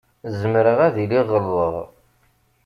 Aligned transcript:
Zemreɣ 0.39 0.79
ad 0.87 0.95
iliɣ 1.03 1.25
ɣelḍeɣ. 1.33 1.75